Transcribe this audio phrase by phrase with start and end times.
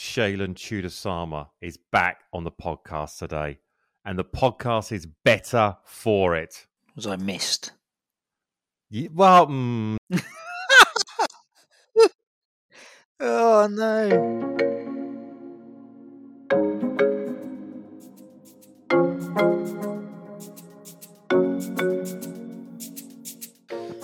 [0.00, 3.58] Shailen Chudasama is back on the podcast today,
[4.02, 6.66] and the podcast is better for it.
[6.96, 7.72] Was I missed?
[8.88, 9.98] Yeah, well, mm,
[13.20, 14.69] Oh no.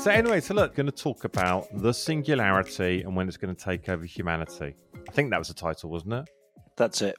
[0.07, 3.61] So anyway, so look, going to talk about the singularity and when it's going to
[3.61, 4.77] take over humanity.
[4.95, 6.31] I think that was the title, wasn't it?
[6.77, 7.17] That's it.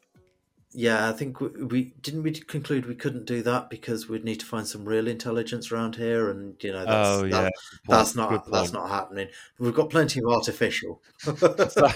[0.72, 4.40] Yeah, I think we, we didn't we conclude we couldn't do that because we'd need
[4.40, 7.50] to find some real intelligence around here, and you know that's oh that- yeah,
[7.90, 9.28] that's not that's not happening.
[9.60, 11.02] We've got plenty of artificial.
[11.20, 11.90] So,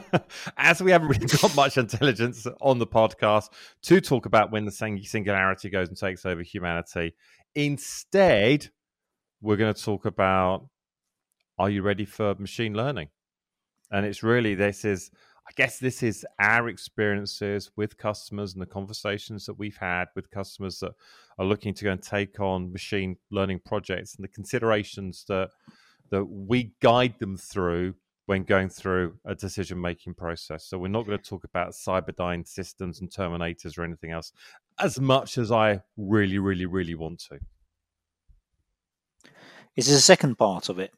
[0.56, 3.48] as we haven't really got much intelligence on the podcast
[3.82, 7.14] to talk about when the singularity goes and takes over humanity,
[7.56, 8.68] instead,
[9.40, 10.68] we're going to talk about
[11.58, 13.08] are you ready for machine learning?
[13.90, 15.10] And it's really this is,
[15.48, 20.30] I guess, this is our experiences with customers and the conversations that we've had with
[20.30, 20.92] customers that
[21.38, 25.50] are looking to go and take on machine learning projects and the considerations that
[26.10, 27.94] that we guide them through
[28.26, 30.64] when going through a decision making process.
[30.64, 34.32] So we're not going to talk about Cyberdyne systems and terminators or anything else
[34.78, 37.38] as much as I really, really, really want to.
[39.76, 40.92] Is this a second part of it?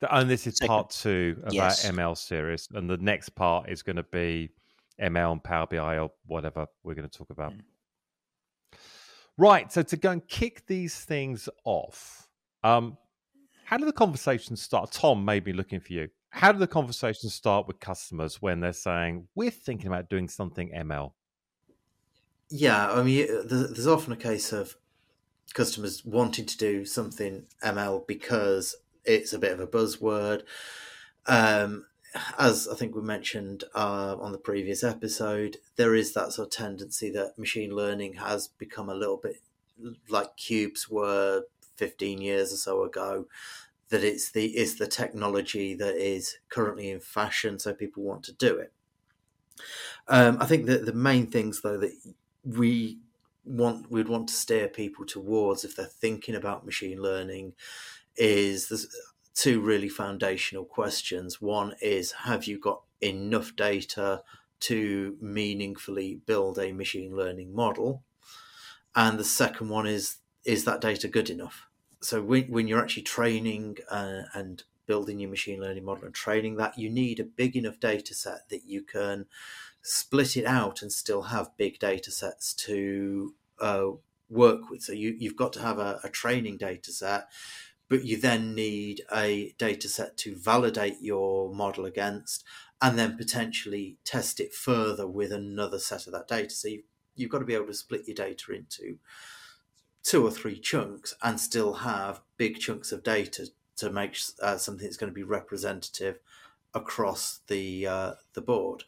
[0.00, 0.68] The- And this is Second.
[0.68, 1.84] part two of Yes.
[1.84, 2.68] our ML series.
[2.72, 4.50] And the next part is going to be
[4.98, 7.52] ML and Power BI or whatever we're going to talk about.
[7.52, 7.60] Mm.
[9.36, 9.72] Right.
[9.72, 12.28] So to go and kick these things off,
[12.64, 12.96] um,
[13.64, 14.90] how do the conversations start?
[14.92, 16.08] Tom, maybe looking for you.
[16.30, 20.70] How do the conversations start with customers when they're saying, we're thinking about doing something
[20.72, 21.12] ML?
[22.52, 24.76] yeah, I mean, there's, there's often a case of
[25.54, 30.42] customers wanting to do something ML because it's a bit of a buzzword.
[31.26, 31.86] Um,
[32.38, 36.52] as I think we mentioned uh, on the previous episode, there is that sort of
[36.52, 39.36] tendency that machine learning has become a little bit
[40.08, 41.44] like cubes were
[41.76, 43.26] 15 years or so ago.
[43.90, 48.32] That it's the it's the technology that is currently in fashion, so people want to
[48.32, 48.72] do it.
[50.06, 51.92] Um, I think that the main things though that
[52.44, 52.98] we
[53.44, 57.54] want we'd want to steer people towards if they're thinking about machine learning
[58.16, 58.86] is there's
[59.34, 61.40] two really foundational questions.
[61.40, 64.22] One is have you got enough data
[64.60, 68.02] to meaningfully build a machine learning model?
[68.94, 71.66] And the second one is is that data good enough?
[72.02, 76.56] So when, when you're actually training uh, and building your machine learning model and training
[76.56, 79.26] that, you need a big enough data set that you can
[79.82, 83.86] split it out and still have big data sets to uh,
[84.28, 84.82] work with.
[84.82, 87.28] So you, you've got to have a, a training data set,
[87.88, 92.44] but you then need a data set to validate your model against
[92.80, 96.50] and then potentially test it further with another set of that data.
[96.50, 98.98] So you've, you've got to be able to split your data into
[100.02, 104.86] two or three chunks and still have big chunks of data to make uh, something
[104.86, 106.18] that's going to be representative
[106.74, 108.84] across the uh, the board.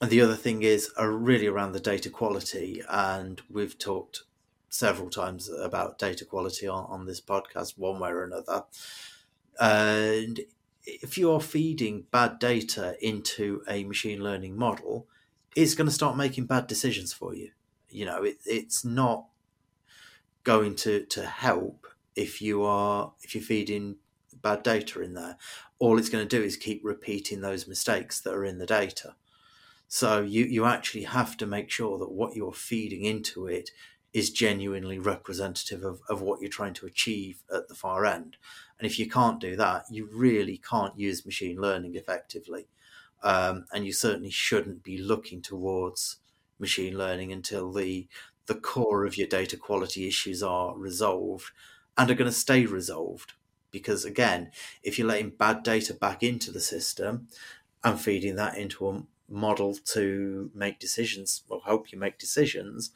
[0.00, 4.24] And the other thing is uh, really around the data quality, and we've talked
[4.68, 8.64] several times about data quality on, on this podcast, one way or another.
[9.58, 10.40] And
[10.84, 15.06] if you are feeding bad data into a machine learning model,
[15.54, 17.50] it's going to start making bad decisions for you.
[17.88, 19.26] You know, it, it's not
[20.44, 23.96] going to, to help if you are if you're feeding
[24.42, 25.38] bad data in there.
[25.78, 29.14] All it's going to do is keep repeating those mistakes that are in the data.
[29.88, 33.70] So you, you actually have to make sure that what you're feeding into it
[34.12, 38.36] is genuinely representative of, of what you're trying to achieve at the far end.
[38.78, 42.66] And if you can't do that, you really can't use machine learning effectively.
[43.22, 46.16] Um, and you certainly shouldn't be looking towards
[46.58, 48.08] machine learning until the
[48.46, 51.50] the core of your data quality issues are resolved
[51.98, 53.32] and are going to stay resolved.
[53.72, 54.52] Because again,
[54.84, 57.26] if you're letting bad data back into the system
[57.82, 62.90] and feeding that into a model to make decisions or help you make decisions,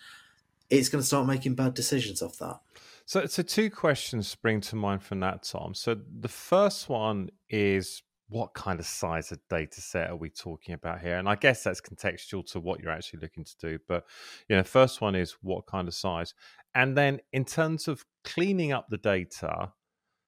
[0.69, 2.61] it's going to start making bad decisions off that.
[3.05, 5.75] So, so two questions spring to mind from that, Tom.
[5.75, 10.75] So the first one is what kind of size of data set are we talking
[10.75, 11.19] about here?
[11.19, 13.79] And I guess that's contextual to what you're actually looking to do.
[13.89, 14.05] But
[14.49, 16.35] you know, first one is what kind of size,
[16.75, 19.73] and then in terms of cleaning up the data,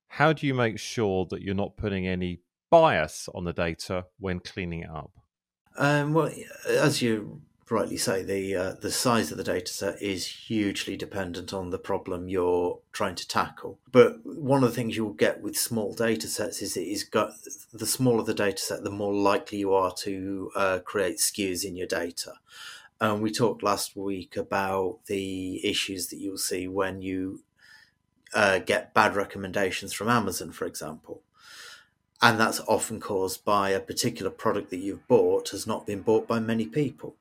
[0.08, 2.40] how do you make sure that you're not putting any
[2.70, 5.12] bias on the data when cleaning it up?
[5.76, 6.30] Um, well,
[6.68, 7.40] as you
[7.70, 11.78] rightly say, the uh, the size of the data set is hugely dependent on the
[11.78, 13.78] problem you're trying to tackle.
[13.90, 17.32] But one of the things you'll get with small data sets is it is got
[17.72, 21.74] the smaller the data set, the more likely you are to uh, create skews in
[21.76, 22.34] your data.
[23.00, 27.42] And we talked last week about the issues that you'll see when you
[28.32, 31.22] uh, get bad recommendations from Amazon, for example.
[32.22, 36.28] And that's often caused by a particular product that you've bought has not been bought
[36.28, 37.16] by many people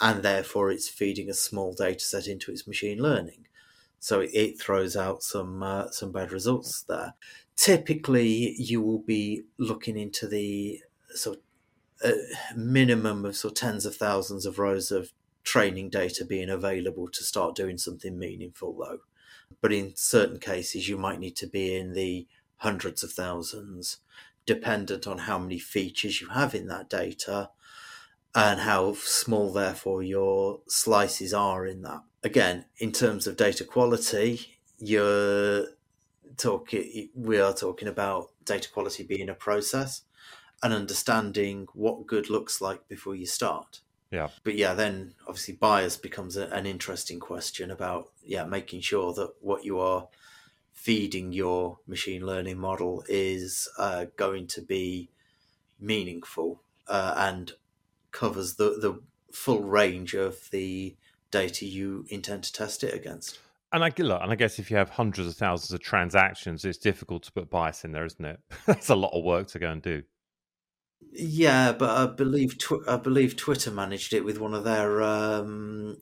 [0.00, 3.46] and therefore it's feeding a small data set into its machine learning.
[3.98, 7.14] So it throws out some uh, some bad results there.
[7.54, 11.36] Typically, you will be looking into the sort
[12.02, 15.12] of, uh, minimum of sort of tens of thousands of rows of
[15.44, 19.00] training data being available to start doing something meaningful, though.
[19.60, 22.26] But in certain cases, you might need to be in the
[22.58, 23.98] hundreds of thousands,
[24.50, 27.50] dependent on how many features you have in that data
[28.34, 32.00] and how small, therefore, your slices are in that.
[32.24, 35.66] Again, in terms of data quality, you're
[36.36, 40.02] talking, we are talking about data quality being a process
[40.64, 43.82] and understanding what good looks like before you start.
[44.10, 44.30] Yeah.
[44.42, 49.30] But yeah, then obviously bias becomes a, an interesting question about yeah making sure that
[49.40, 50.08] what you are
[50.80, 55.10] feeding your machine learning model is uh, going to be
[55.78, 57.52] meaningful uh, and
[58.12, 58.98] covers the the
[59.30, 60.96] full range of the
[61.30, 63.38] data you intend to test it against.
[63.72, 66.78] And I look, and I guess if you have hundreds of thousands of transactions, it's
[66.78, 68.40] difficult to put bias in there, isn't it?
[68.66, 70.02] That's a lot of work to go and do.
[71.12, 75.98] Yeah, but I believe tw- I believe Twitter managed it with one of their um,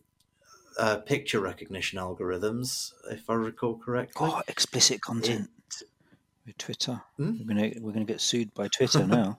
[0.78, 4.28] uh, picture recognition algorithms, if I recall correctly.
[4.30, 5.50] Oh, explicit content
[6.46, 7.02] with Twitter.
[7.16, 7.38] Hmm?
[7.38, 9.38] We're gonna we're gonna get sued by Twitter now.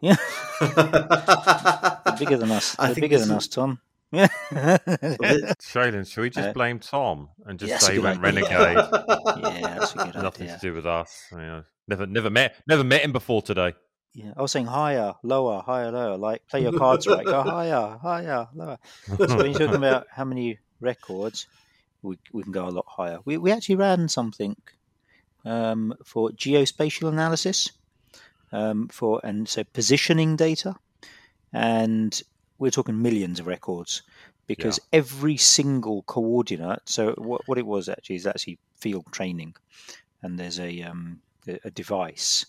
[0.00, 0.16] Yeah,
[0.60, 2.74] they're bigger than us.
[2.76, 3.80] They're think bigger than is- us, Tom.
[4.12, 4.28] Yeah.
[4.52, 8.42] Shailen, should we just Uh, blame Tom and just yeah, say he went idea.
[8.42, 8.76] renegade?
[9.42, 10.54] yeah, that's a good Nothing idea.
[10.54, 11.24] to do with us.
[11.32, 13.72] You know, never, never met, never met him before today.
[14.12, 16.16] Yeah, I was saying higher, lower, higher, lower.
[16.16, 17.24] Like play your cards right.
[17.24, 18.78] Go higher, higher, lower.
[19.16, 21.46] So when you're talking about how many records,
[22.02, 23.18] we we can go a lot higher.
[23.24, 24.56] We we actually ran something
[25.44, 27.70] um, for geospatial analysis,
[28.52, 30.76] um, for and so positioning data,
[31.52, 32.22] and
[32.58, 34.02] we're talking millions of records
[34.46, 36.82] because every single coordinate.
[36.84, 39.54] So what what it was actually is actually field training,
[40.22, 42.46] and there's a um, a, a device.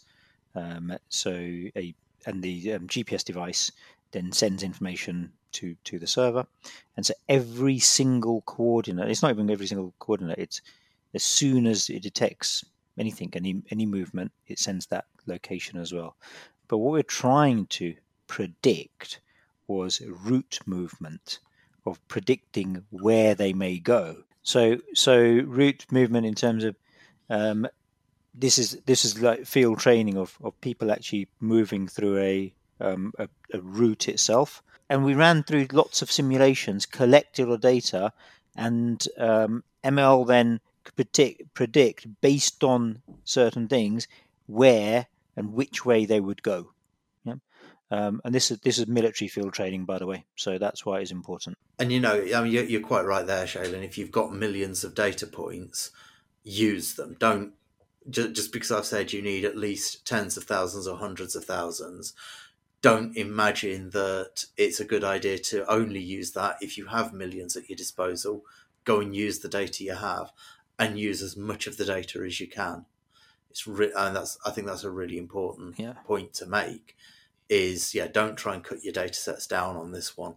[0.53, 1.95] Um, so a
[2.25, 3.71] and the um, GPS device
[4.11, 6.45] then sends information to to the server,
[6.95, 9.09] and so every single coordinate.
[9.09, 10.39] It's not even every single coordinate.
[10.39, 10.61] It's
[11.13, 12.63] as soon as it detects
[12.97, 16.15] anything, any any movement, it sends that location as well.
[16.67, 17.95] But what we're trying to
[18.27, 19.21] predict
[19.67, 21.39] was route movement
[21.85, 24.23] of predicting where they may go.
[24.43, 26.75] So so route movement in terms of
[27.29, 27.67] um,
[28.33, 33.13] this is this is like field training of, of people actually moving through a, um,
[33.17, 38.13] a a route itself, and we ran through lots of simulations, collected the data,
[38.55, 44.07] and um, ML then could predict predict based on certain things
[44.47, 46.71] where and which way they would go.
[47.23, 47.35] Yeah,
[47.91, 50.99] um, and this is this is military field training, by the way, so that's why
[50.99, 51.57] it's important.
[51.79, 53.83] And you know, I mean, you're, you're quite right there, Shailen.
[53.83, 55.91] If you've got millions of data points,
[56.43, 57.17] use them.
[57.19, 57.53] Don't
[58.09, 61.45] just, just because I've said you need at least tens of thousands or hundreds of
[61.45, 62.13] thousands.
[62.85, 67.55] Don't imagine that it's a good idea to only use that if you have millions
[67.55, 68.43] at your disposal.
[68.83, 70.31] Go and use the data you have,
[70.77, 72.85] and use as much of the data as you can.
[73.49, 75.93] It's re- and that's I think that's a really important Yeah.
[76.05, 76.95] point to make.
[77.49, 80.35] Is yeah, don't try and cut your data sets down on this one.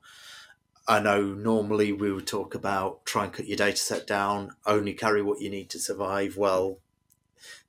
[0.86, 4.94] I know normally we would talk about try and cut your data set down, only
[4.94, 6.38] carry what you need to survive.
[6.38, 6.78] Well,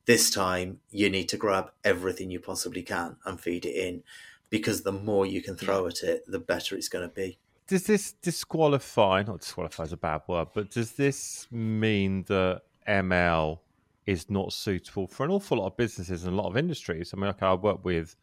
[0.05, 4.03] this time you need to grab everything you possibly can and feed it in
[4.49, 7.37] because the more you can throw at it, the better it's going to be.
[7.67, 9.23] Does this disqualify?
[9.23, 13.59] Not disqualify is a bad word, but does this mean that ML
[14.07, 17.13] is not suitable for an awful lot of businesses and a lot of industries?
[17.13, 18.15] I mean, like I work with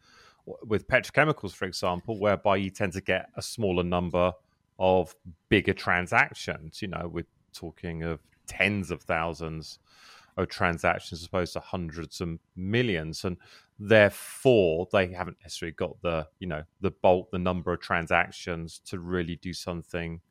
[0.63, 4.33] with petrochemicals, for example, whereby you tend to get a smaller number
[4.79, 5.15] of
[5.49, 6.81] bigger transactions.
[6.81, 9.79] You know, we're talking of tens of thousands
[10.37, 13.37] of transactions as opposed to hundreds and millions, and
[13.79, 18.99] therefore they haven't necessarily got the you know the bulk, the number of transactions to
[18.99, 20.21] really do something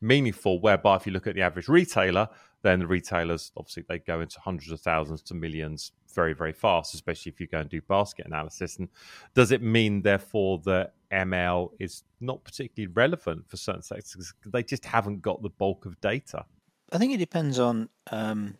[0.00, 0.60] meaningful.
[0.60, 2.28] Whereby, if you look at the average retailer,
[2.62, 6.94] then the retailers obviously they go into hundreds of thousands to millions very, very fast,
[6.94, 8.78] especially if you go and do basket analysis.
[8.78, 8.88] And
[9.34, 14.84] does it mean, therefore, that ML is not particularly relevant for certain sectors they just
[14.84, 16.44] haven't got the bulk of data?
[16.92, 17.88] I think it depends on.
[18.10, 18.58] Um,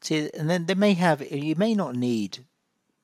[0.00, 1.30] see, and then they may have.
[1.30, 2.44] You may not need,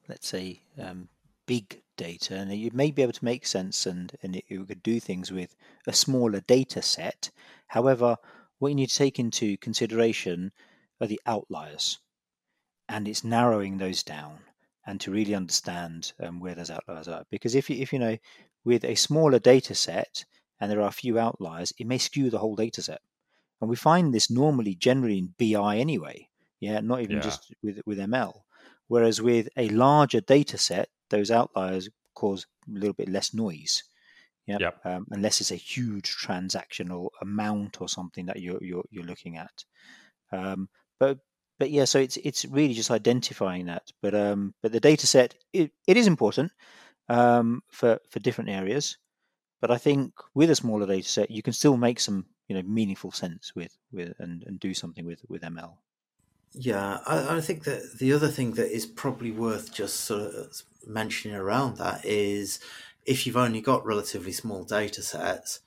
[0.08, 1.08] let's say, um,
[1.46, 4.82] big data, and you may be able to make sense and and it, you could
[4.82, 5.54] do things with
[5.86, 7.30] a smaller data set.
[7.68, 8.16] However,
[8.58, 10.52] what you need to take into consideration
[11.00, 11.98] are the outliers,
[12.88, 14.40] and it's narrowing those down
[14.86, 17.24] and to really understand um, where those outliers are.
[17.30, 18.18] Because if you if you know
[18.64, 20.24] with a smaller data set
[20.60, 23.00] and there are a few outliers, it may skew the whole data set.
[23.60, 26.28] And we find this normally generally in BI anyway.
[26.60, 27.22] Yeah, not even Yeah.
[27.22, 28.44] just with with ML.
[28.88, 33.84] Whereas with a larger data set, those outliers cause a little bit less noise.
[34.46, 34.80] Yeah, Yep.
[34.84, 39.64] um, unless it's a huge transactional amount or something that you're you're, you're looking at.
[40.32, 41.18] Um, but
[41.58, 43.92] but yeah, so it's it's really just identifying that.
[44.02, 46.50] But um, but the data set it, it is important
[47.08, 48.98] um, for for different areas.
[49.60, 52.62] But I think with a smaller data set, you can still make some you know
[52.62, 55.76] meaningful sense with with and, and do something with with ML.
[56.54, 60.62] Yeah, I, I think that the other thing that is probably worth just sort of
[60.86, 62.58] mentioning around that is
[63.06, 65.60] if you've only got relatively small data sets,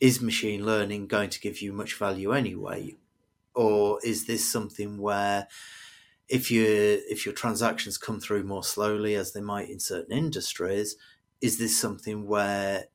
[0.00, 2.96] is machine learning going to give you much value anyway?
[3.54, 5.48] Or is this something where
[6.28, 10.96] if you if your transactions come through more slowly as they might in certain industries,
[11.40, 12.86] is this something where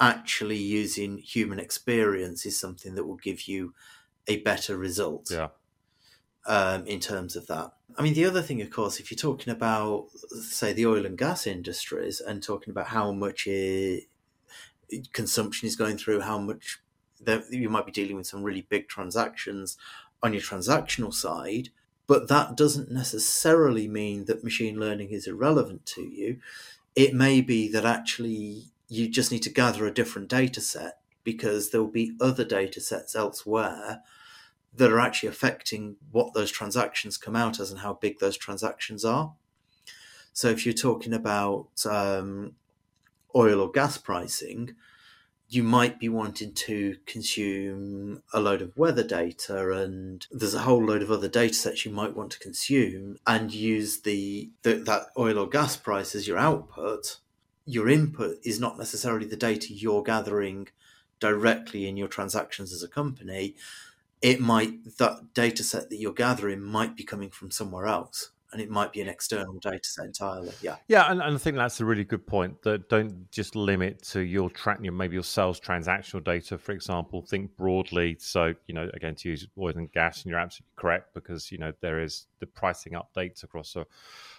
[0.00, 3.74] actually using human experience is something that will give you
[4.26, 5.30] a better result?
[5.30, 5.48] Yeah.
[6.46, 7.72] Um, in terms of that.
[7.96, 10.08] I mean, the other thing, of course, if you're talking about,
[10.40, 14.00] say, the oil and gas industries and talking about how much eh,
[15.12, 16.80] consumption is going through, how much
[17.50, 19.78] you might be dealing with some really big transactions
[20.22, 21.68] on your transactional side,
[22.06, 26.38] but that doesn't necessarily mean that machine learning is irrelevant to you.
[26.94, 31.70] It may be that actually you just need to gather a different data set because
[31.70, 34.02] there will be other data sets elsewhere
[34.76, 39.04] that are actually affecting what those transactions come out as and how big those transactions
[39.04, 39.34] are.
[40.32, 42.54] So if you're talking about um,
[43.36, 44.74] oil or gas pricing,
[45.48, 50.84] you might be wanting to consume a load of weather data and there's a whole
[50.84, 55.06] load of other data sets you might want to consume and use the, the that
[55.16, 57.18] oil or gas price as your output
[57.66, 60.68] your input is not necessarily the data you're gathering
[61.20, 63.54] directly in your transactions as a company
[64.24, 68.62] it might that data set that you're gathering might be coming from somewhere else and
[68.62, 71.80] it might be an external data set entirely yeah Yeah, and, and I think that's
[71.80, 72.62] a really good point.
[72.62, 77.20] That don't just limit to your track, your maybe your sales transactional data, for example.
[77.20, 78.16] Think broadly.
[78.18, 81.58] So you know, again, to use oil and gas, and you're absolutely correct because you
[81.58, 83.84] know there is the pricing updates across a,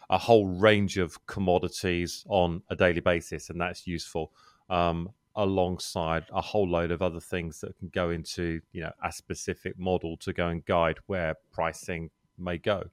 [0.10, 4.32] a whole range of commodities on a daily basis, and that's useful.
[4.70, 9.12] Um, alongside a whole load of other things that can go into you know a
[9.12, 12.84] specific model to go and guide where pricing may go.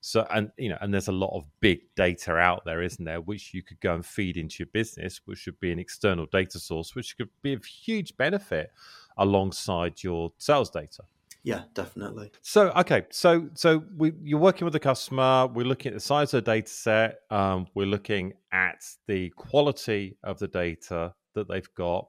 [0.00, 3.20] So, and you know, and there's a lot of big data out there, isn't there,
[3.20, 6.58] which you could go and feed into your business, which should be an external data
[6.58, 8.70] source, which could be of huge benefit
[9.16, 11.02] alongside your sales data.
[11.42, 15.46] yeah definitely So, okay, so so we you're working with the customer.
[15.46, 17.20] We're looking at the size of the data set.
[17.30, 22.08] Um, we're looking at the quality of the data that they've got.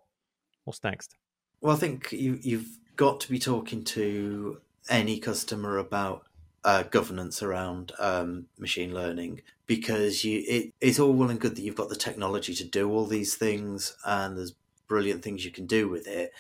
[0.64, 1.16] What's next?
[1.62, 6.26] Well, I think you, you've got to be talking to any customer about
[6.64, 11.62] uh, governance around um, machine learning because you it, it's all well and good that
[11.62, 14.56] you've got the technology to do all these things and there's
[14.88, 16.32] brilliant things you can do with it,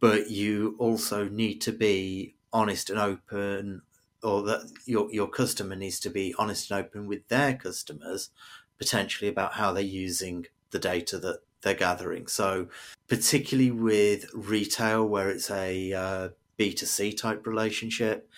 [0.00, 3.82] but you also need to be honest and open,
[4.22, 8.30] or that your your customer needs to be honest and open with their customers
[8.78, 12.28] potentially about how they're using the data that they're gathering.
[12.28, 12.68] So
[13.08, 16.28] particularly with retail where it's a uh,
[16.60, 18.30] B2C type relationship,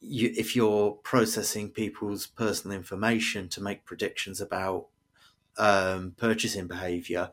[0.00, 4.86] you, if you're processing people's personal information to make predictions about
[5.58, 7.30] um, purchasing behavior,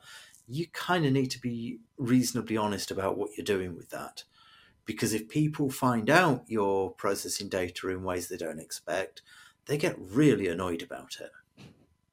[0.48, 4.26] you kind of need to be reasonably honest about what you're doing with that.
[4.86, 9.24] Because if people find out you're processing data in ways they don't expect,
[9.66, 11.32] they get really annoyed about it.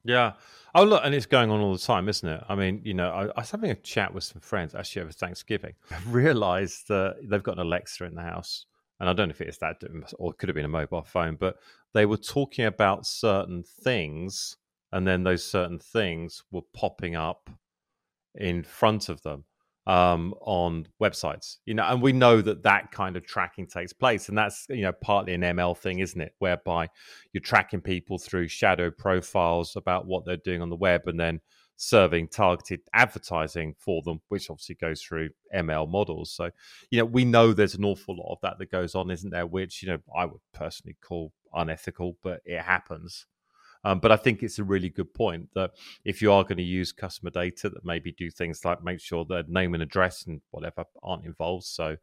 [0.03, 0.33] Yeah.
[0.73, 2.43] Oh, look, and it's going on all the time, isn't it?
[2.47, 5.11] I mean, you know, I, I was having a chat with some friends actually over
[5.11, 5.73] Thanksgiving.
[5.91, 8.65] I realized that they've got an Alexa in the house.
[8.99, 9.81] And I don't know if it's that,
[10.19, 11.57] or it could have been a mobile phone, but
[11.93, 14.57] they were talking about certain things,
[14.91, 17.49] and then those certain things were popping up
[18.35, 19.45] in front of them.
[19.87, 21.57] Um, on websites.
[21.65, 24.83] You know, and we know that that kind of tracking takes place, and that's you
[24.83, 26.33] know partly an ML thing, isn't it?
[26.39, 26.89] Whereby
[27.33, 31.41] you're tracking people through shadow profiles about what they're doing on the web, and then
[31.81, 36.31] serving targeted advertising for them, which obviously goes through ML models.
[36.31, 36.51] So,
[36.91, 39.47] you know, we know there's an awful lot of that that goes on, isn't there?
[39.47, 43.25] Which, you know, I would personally call unethical, but it happens.
[43.83, 45.71] Um, but I think it's a really good point that
[46.05, 49.25] if you are going to use customer data, that maybe do things like make sure
[49.25, 51.65] that name and address and whatever aren't involved.
[51.65, 51.97] So,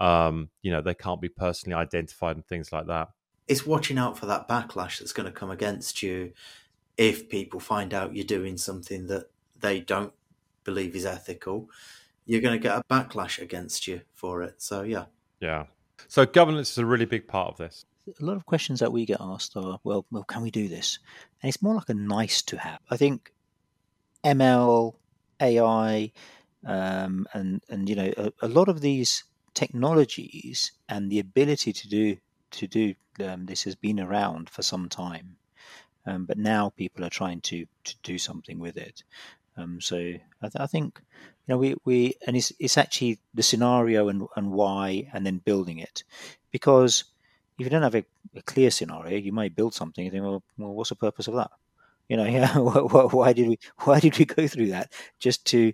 [0.00, 3.08] um, you know, they can't be personally identified and things like that.
[3.46, 6.32] It's watching out for that backlash that's going to come against you
[6.96, 10.12] if people find out you're doing something that they don't
[10.64, 11.68] believe is ethical.
[12.26, 14.62] You're going to get a backlash against you for it.
[14.62, 15.06] So, yeah.
[15.40, 15.66] Yeah.
[16.08, 19.06] So, governance is a really big part of this a lot of questions that we
[19.06, 20.98] get asked are, well, well, can we do this?
[21.42, 22.80] And it's more like a nice to have.
[22.90, 23.32] I think
[24.24, 24.94] ML,
[25.40, 26.12] AI,
[26.64, 31.88] um, and and you know a, a, lot of these technologies and the ability to
[31.88, 32.16] do
[32.52, 35.36] to do um, this has been around for some time,
[36.06, 39.02] um, but now people are trying to to do something with it.
[39.56, 41.00] Um, so I, th- I, think
[41.46, 45.38] you know we, we and it's it's actually the scenario and and why and then
[45.38, 46.04] building it
[46.52, 47.04] because
[47.58, 48.04] if you don't have a,
[48.34, 50.04] a, clear scenario, you might build something.
[50.04, 51.50] You think, well, well, what's the purpose of that?
[52.08, 55.72] You know, yeah, why did we why did we go through that just to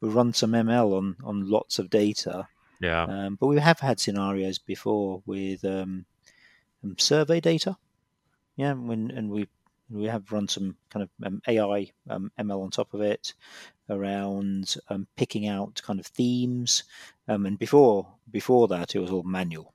[0.00, 2.48] run some ML on on lots of data?
[2.80, 3.04] Yeah.
[3.04, 6.06] Um, but we have had scenarios before with um,
[6.82, 7.76] um survey data.
[8.56, 9.48] Yeah, when and we
[9.90, 13.34] we have run some kind of um, AI um, ML on top of it
[13.88, 16.84] around um, picking out kind of themes.
[17.28, 19.74] Um, and before before that, it was all manual.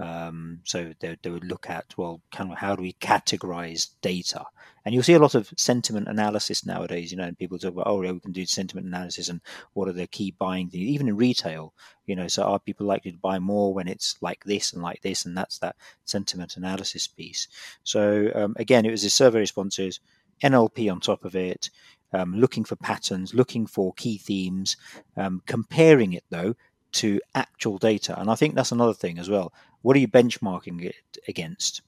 [0.00, 4.46] Um, so they, they would look at well, kind of how do we categorize data?
[4.84, 7.10] And you'll see a lot of sentiment analysis nowadays.
[7.12, 9.42] You know, and people talk about oh, yeah, we can do sentiment analysis and
[9.74, 11.74] what are the key buying things, even in retail.
[12.06, 15.02] You know, so are people likely to buy more when it's like this and like
[15.02, 15.76] this, and that's that
[16.06, 17.46] sentiment analysis piece.
[17.82, 20.00] So um, again, it was the survey responses,
[20.42, 21.70] NLP on top of it.
[22.12, 24.76] Um, looking for patterns, looking for key themes,
[25.16, 26.56] um, comparing it though
[26.92, 28.18] to actual data.
[28.20, 29.52] And I think that's another thing as well.
[29.82, 31.82] What are you benchmarking it against?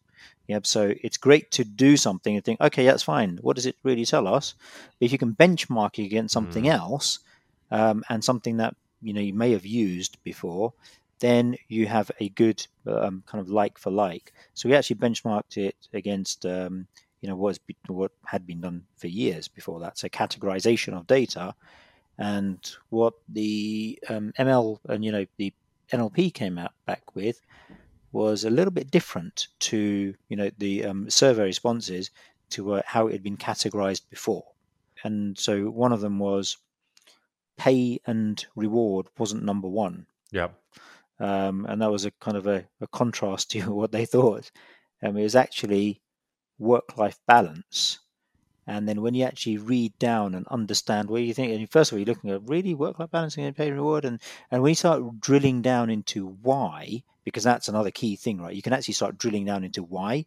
[0.49, 0.67] Yep.
[0.67, 3.39] So it's great to do something and think, okay, that's fine.
[3.43, 4.55] What does it really tell us?
[5.01, 6.73] If you can benchmark it against something mm.
[6.73, 7.21] else
[7.71, 10.73] um, and something that you know you may have used before,
[11.21, 14.33] then you have a good um, kind of like for like.
[14.55, 16.87] So we actually benchmarked it against um,
[17.21, 19.97] you know what, what had been done for years before that.
[19.97, 21.55] So categorization of data
[22.19, 22.59] and
[22.91, 25.53] what the um, ML and you know the
[25.93, 27.41] NLP came out back with
[28.13, 32.11] was a little bit different to you know the um, survey responses
[32.51, 34.45] to uh, how it had been categorized before.
[35.05, 36.59] And so one of them was
[37.57, 40.07] pay and reward wasn't number one.
[40.31, 40.49] Yeah.
[41.19, 44.51] Um, and that was a kind of a, a contrast to what they thought.
[45.03, 46.01] Um, it was actually
[46.59, 47.99] work life balance
[48.67, 51.97] and then when you actually read down and understand what you think, and first of
[51.97, 54.05] all, you're looking at really work life balancing and pay and reward.
[54.05, 54.21] And,
[54.51, 58.55] and when you start drilling down into why, because that's another key thing, right?
[58.55, 60.27] You can actually start drilling down into why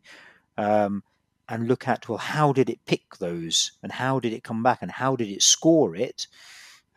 [0.57, 1.03] um,
[1.47, 4.79] and look at, well, how did it pick those and how did it come back
[4.81, 6.27] and how did it score it?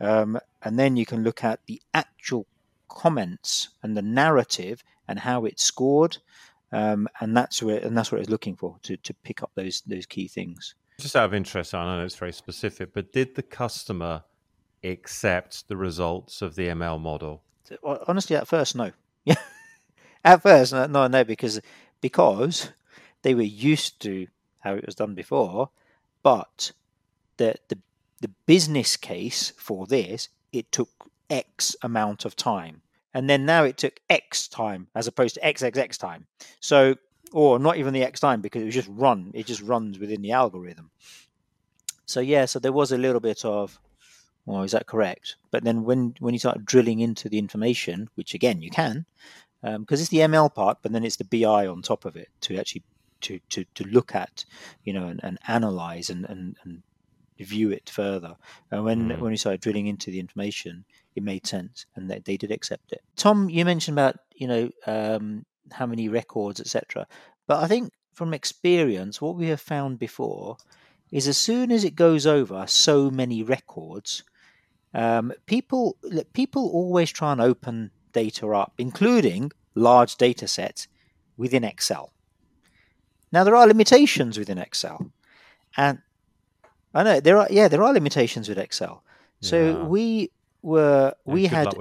[0.01, 2.47] Um, and then you can look at the actual
[2.89, 6.17] comments and the narrative and how it scored.
[6.71, 9.81] Um, and that's where and that's what it's looking for to, to pick up those
[9.87, 10.75] those key things.
[10.99, 14.23] Just out of interest, I know it's very specific, but did the customer
[14.83, 17.43] accept the results of the ML model?
[17.83, 18.91] Honestly, at first, no.
[20.25, 21.61] At first, no, no, because
[22.01, 22.71] because
[23.21, 24.27] they were used to
[24.59, 25.69] how it was done before,
[26.23, 26.73] but
[27.37, 27.77] the the
[28.19, 30.89] the business case for this it took
[31.29, 32.81] X amount of time,
[33.13, 36.27] and then now it took X time as opposed to XXX time.
[36.59, 36.95] So
[37.31, 39.31] or not even the X time because it was just run.
[39.33, 40.91] It just runs within the algorithm.
[42.05, 43.79] So yeah, so there was a little bit of,
[44.45, 45.35] well, is that correct?
[45.51, 49.05] But then when when you start drilling into the information, which again you can,
[49.61, 52.29] because um, it's the ML part, but then it's the BI on top of it
[52.41, 52.83] to actually
[53.21, 54.45] to to, to look at,
[54.83, 56.81] you know, and, and analyze and, and, and
[57.37, 58.35] view it further.
[58.71, 59.19] And when mm.
[59.19, 62.91] when we started drilling into the information, it made sense, and they, they did accept
[62.91, 63.01] it.
[63.15, 67.07] Tom, you mentioned about you know um, how many records, etc.
[67.47, 70.57] But I think from experience, what we have found before
[71.11, 74.23] is as soon as it goes over so many records,
[74.93, 75.97] um, people
[76.33, 80.87] people always try and open data up, including large data sets
[81.37, 82.11] within Excel.
[83.31, 85.11] Now there are limitations within Excel,
[85.77, 85.99] and
[86.93, 89.03] I know there are yeah there are limitations with Excel.
[89.41, 89.83] So yeah.
[89.83, 91.73] we were we had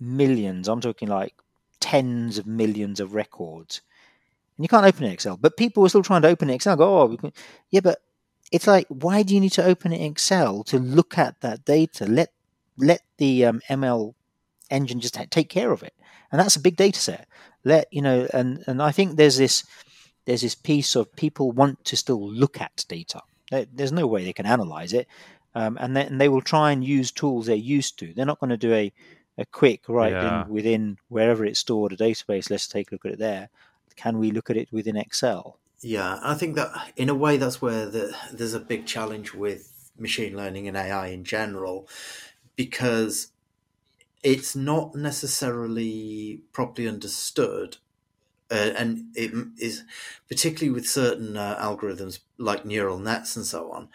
[0.00, 0.68] millions.
[0.68, 1.34] I'm talking like
[1.80, 3.80] tens of millions of records,
[4.56, 5.36] and you can't open it in Excel.
[5.36, 6.76] But people are still trying to open it in Excel.
[6.76, 7.30] Go, oh,
[7.70, 8.02] yeah, but
[8.50, 11.64] it's like, why do you need to open it in Excel to look at that
[11.64, 12.06] data?
[12.06, 12.32] Let
[12.76, 14.14] let the um, ML
[14.70, 15.94] engine just ta- take care of it,
[16.30, 17.28] and that's a big data set.
[17.64, 19.64] Let you know, and and I think there's this
[20.24, 23.22] there's this piece of people want to still look at data.
[23.50, 25.08] There's no way they can analyze it,
[25.54, 28.12] um, and then they will try and use tools they're used to.
[28.12, 28.92] They're not going to do a
[29.38, 30.44] a quick right Yeah.
[30.44, 32.50] in within wherever it's stored a database.
[32.50, 33.48] Let's take a look at it there.
[33.96, 35.58] Can we look at it within Excel?
[35.80, 39.90] Yeah, I think that in a way that's where the, there's a big challenge with
[39.96, 41.88] machine learning and AI in general,
[42.56, 43.28] because
[44.24, 47.76] it's not necessarily properly understood,
[48.50, 49.84] uh, and it is
[50.28, 53.88] particularly with certain uh, algorithms like neural nets and so on.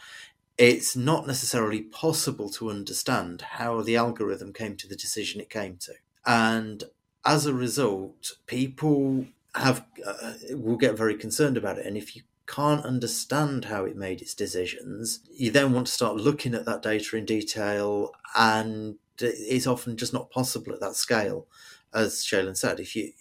[0.58, 5.78] It's not necessarily possible to understand how the algorithm came to the decision it came
[5.78, 5.94] to,
[6.26, 6.84] and
[7.26, 11.86] as a result, people have uh, will get very concerned about it.
[11.86, 16.18] And if you can't understand how it made its decisions, you then want to start
[16.18, 21.48] looking at that data in detail, and it's often just not possible at that scale,
[21.94, 22.80] as Shailen said.
[22.80, 23.14] If you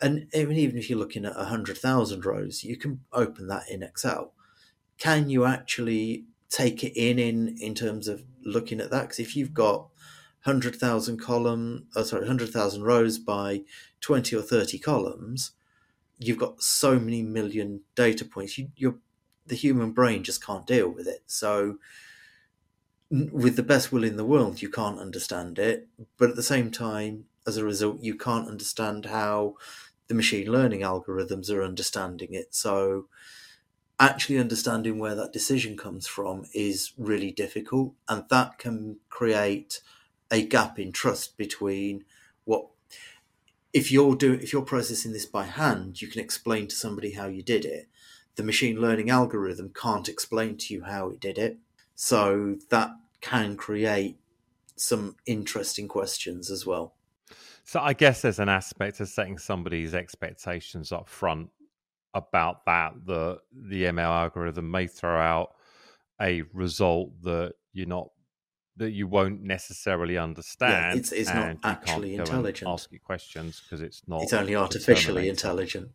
[0.00, 4.32] and even if you're looking at hundred thousand rows, you can open that in Excel.
[4.98, 9.02] Can you actually take it in in in terms of looking at that?
[9.02, 9.88] Because if you've got
[10.42, 13.62] hundred thousand column, oh, sorry, hundred thousand rows by
[14.00, 15.52] twenty or thirty columns,
[16.18, 18.58] you've got so many million data points.
[18.58, 18.98] You, you're
[19.46, 21.22] the human brain just can't deal with it.
[21.26, 21.78] So,
[23.10, 25.88] with the best will in the world, you can't understand it.
[26.16, 29.56] But at the same time, as a result, you can't understand how
[30.08, 32.54] the machine learning algorithms are understanding it.
[32.54, 33.06] So,
[33.98, 39.80] actually understanding where that decision comes from is really difficult, and that can create
[40.30, 42.04] a gap in trust between
[42.44, 42.66] what
[43.72, 47.26] if you're doing if you're processing this by hand you can explain to somebody how
[47.26, 47.88] you did it.
[48.36, 51.58] The machine learning algorithm can't explain to you how it did it.
[51.94, 54.18] So that can create
[54.74, 56.94] some interesting questions as well.
[57.64, 61.50] So I guess there's an aspect of setting somebody's expectations up front
[62.14, 62.94] about that.
[63.04, 65.54] The the ML algorithm may throw out
[66.20, 68.10] a result that you're not
[68.76, 70.98] that you won't necessarily understand.
[70.98, 72.70] it's- it's not and you can't actually intelligent.
[72.70, 74.22] Ask you questions because it's not.
[74.22, 75.90] it's only artificially intelligent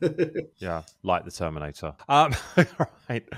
[0.58, 1.94] Yeah, like the Terminator.
[2.08, 2.34] Um,
[3.08, 3.28] right.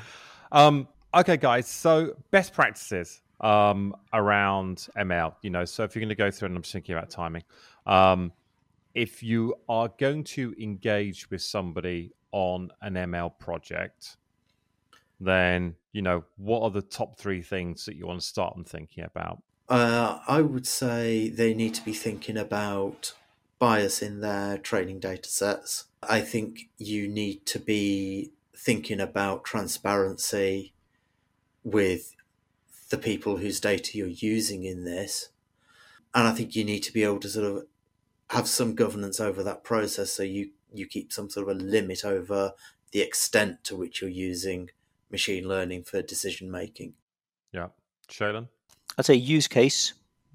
[0.51, 1.67] Um, okay, guys.
[1.67, 5.35] So best practices um, around ML.
[5.43, 7.45] You know, so if you're going to go through, and I'm just thinking about timing.
[7.87, 8.33] Um,
[8.95, 14.17] if you are going to engage with somebody on an ML project,
[15.21, 18.65] then you know what are the top three things that you want to start them
[18.65, 19.43] thinking about.
[19.69, 23.15] Uh, I would say they need to be thinking about
[23.59, 25.85] bias in their training data sets.
[26.03, 30.73] I think you need to be thinking about transparency
[31.63, 32.15] with
[32.91, 35.31] the people whose data you're using in this.
[36.15, 37.67] And I think you need to be able to sort of
[38.31, 42.05] have some governance over that process so you, you keep some sort of a limit
[42.05, 42.53] over
[42.93, 44.71] the extent to which you're using
[45.11, 46.95] machine learning for decision making.
[47.53, 47.69] Yeah,
[48.09, 48.49] Shailen.
[48.99, 49.95] I'd say use case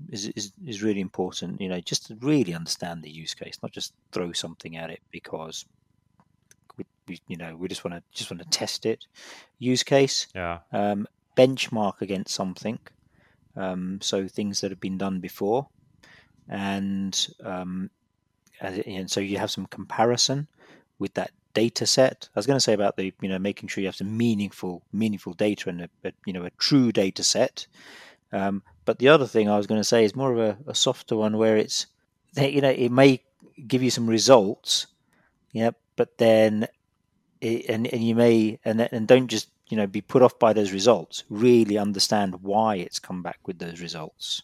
[0.09, 1.61] is, is is really important.
[1.61, 5.01] You know, just to really understand the use case, not just throw something at it
[5.11, 5.65] because
[6.77, 9.05] we, we you know we just want to just want to test it.
[9.59, 12.79] Use case, Yeah, um, benchmark against something,
[13.55, 15.67] um, so things that have been done before,
[16.47, 17.89] and um,
[18.61, 20.47] and so you have some comparison
[20.99, 22.29] with that data set.
[22.35, 24.83] I was going to say about the you know making sure you have some meaningful
[24.93, 27.67] meaningful data and a, a you know a true data set.
[28.31, 30.75] Um, but the other thing I was going to say is more of a, a
[30.75, 31.87] softer one where it's
[32.35, 33.23] you know it may
[33.67, 34.87] give you some results,
[35.51, 36.67] yeah, but then
[37.41, 40.53] it, and and you may and and don't just you know be put off by
[40.53, 41.23] those results.
[41.29, 44.43] Really understand why it's come back with those results.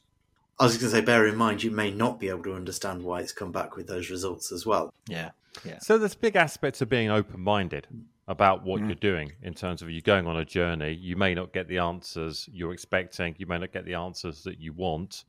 [0.60, 3.04] I was going to say, bear in mind, you may not be able to understand
[3.04, 4.94] why it's come back with those results as well.
[5.08, 5.32] Yeah,
[5.66, 5.80] yeah.
[5.80, 7.88] So there's big aspects of being open-minded
[8.28, 8.86] about what Mm.
[8.88, 10.94] you're doing in terms of you going on a journey.
[10.94, 13.36] You may not get the answers you're expecting.
[13.38, 15.26] You may not get the answers that you want,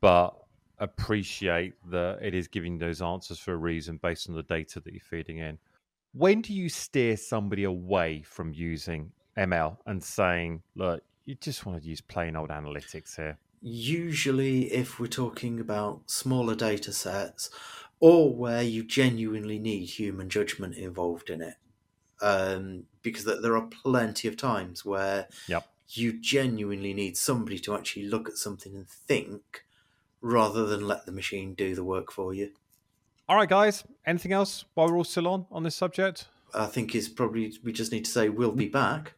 [0.00, 0.36] but
[0.78, 4.92] appreciate that it is giving those answers for a reason based on the data that
[4.92, 5.58] you're feeding in.
[6.12, 11.82] When do you steer somebody away from using ML and saying, "Look, you just want
[11.82, 13.38] to use plain old analytics here"?
[13.68, 17.50] Usually, if we're talking about smaller data sets
[17.98, 21.56] or where you genuinely need human judgment involved in it,
[22.22, 25.66] um, because there are plenty of times where Yep.
[25.88, 29.64] you genuinely need somebody to actually look at something and think
[30.20, 32.52] rather than let the machine do the work for you.
[33.28, 33.82] All right, guys.
[34.06, 36.28] Anything else while we're all still on on this subject?
[36.54, 39.14] I think is probably we just need to say we'll be back.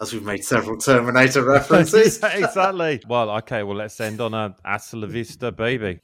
[0.00, 2.22] As we've made several Terminator references.
[2.22, 3.02] exactly.
[3.06, 3.62] Well, okay.
[3.62, 6.00] Well, let's end on a hasta la vista, baby.